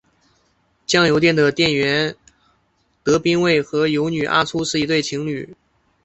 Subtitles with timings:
[0.87, 2.15] 酱油店的店员
[3.03, 5.55] 德兵卫和游女阿初是一对情侣。